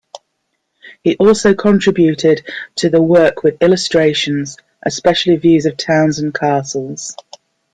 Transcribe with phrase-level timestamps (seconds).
[1.03, 2.41] He also contributed
[2.77, 7.15] to the work with illustrations, especially views of towns and castles.